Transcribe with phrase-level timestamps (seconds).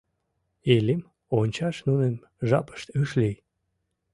[0.73, 1.01] Иллим
[1.39, 2.15] ончаш нунын
[2.49, 3.37] жапышт ыш лий.